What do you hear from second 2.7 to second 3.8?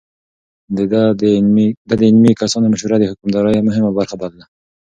مشورې د حکومتدارۍ